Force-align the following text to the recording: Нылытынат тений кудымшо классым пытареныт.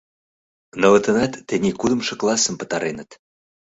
Нылытынат 0.79 1.33
тений 1.47 1.75
кудымшо 1.79 2.13
классым 2.21 2.55
пытареныт. 2.59 3.09